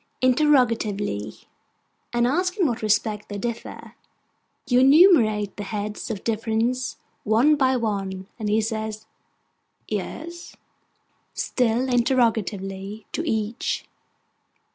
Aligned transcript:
(interrogatively), 0.23 1.41
and 2.11 2.25
asks 2.25 2.57
in 2.57 2.65
what 2.65 2.81
respect 2.81 3.29
they 3.29 3.37
differ. 3.37 3.93
You 4.65 4.79
enumerate 4.79 5.55
the 5.57 5.63
heads 5.63 6.09
of 6.09 6.23
difference, 6.23 6.97
one 7.23 7.55
by 7.55 7.75
one, 7.77 8.25
and 8.39 8.49
he 8.49 8.61
says 8.61 9.05
'Yes?' 9.87 10.55
(still 11.35 11.87
interrogatively) 11.87 13.05
to 13.11 13.21
each. 13.29 13.85